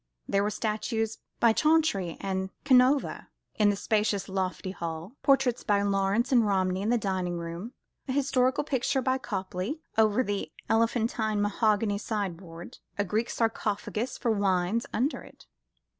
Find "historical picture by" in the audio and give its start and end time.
8.11-9.19